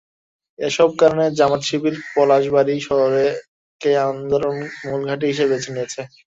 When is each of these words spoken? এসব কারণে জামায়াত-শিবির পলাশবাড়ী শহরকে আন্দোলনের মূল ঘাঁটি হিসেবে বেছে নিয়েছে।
এসব 0.59 0.89
কারণে 1.01 1.25
জামায়াত-শিবির 1.39 1.95
পলাশবাড়ী 2.13 2.75
শহরকে 2.87 3.91
আন্দোলনের 4.07 4.57
মূল 4.81 5.01
ঘাঁটি 5.09 5.25
হিসেবে 5.31 5.49
বেছে 5.51 5.69
নিয়েছে। 5.73 6.01